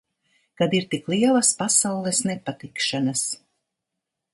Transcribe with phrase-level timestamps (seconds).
[0.61, 3.27] Kad ir tik lielas pasaules nepatikšanas.